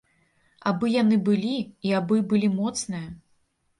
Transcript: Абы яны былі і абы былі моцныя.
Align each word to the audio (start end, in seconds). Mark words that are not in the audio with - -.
Абы 0.69 0.89
яны 1.01 1.19
былі 1.29 1.53
і 1.91 1.93
абы 2.01 2.17
былі 2.33 2.49
моцныя. 2.59 3.07